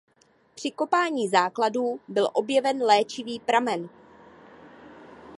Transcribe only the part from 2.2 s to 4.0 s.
objeven léčivý pramen.